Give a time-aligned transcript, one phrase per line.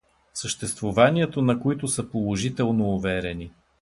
[0.33, 3.51] В съществуванието на които са положително уверени.